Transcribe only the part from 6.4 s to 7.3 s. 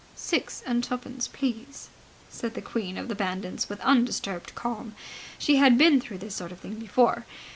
of thing before.